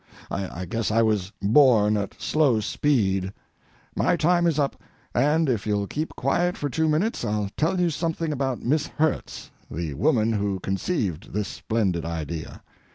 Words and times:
I 0.31 0.65
guess 0.65 0.89
I 0.89 1.03
was 1.03 1.31
born 1.43 1.95
at 1.95 2.19
slow 2.19 2.59
speed. 2.59 3.31
My 3.95 4.17
time 4.17 4.47
is 4.47 4.57
up, 4.57 4.81
and 5.13 5.47
if 5.47 5.67
you'll 5.67 5.85
keep 5.85 6.15
quiet 6.15 6.57
for 6.57 6.71
two 6.71 6.89
minutes 6.89 7.23
I'll 7.23 7.51
tell 7.55 7.79
you 7.79 7.91
something 7.91 8.31
about 8.31 8.63
Miss 8.63 8.87
Herts, 8.87 9.51
the 9.69 9.93
woman 9.93 10.33
who 10.33 10.59
conceived 10.59 11.33
this 11.33 11.47
splendid 11.49 12.03
idea. 12.03 12.63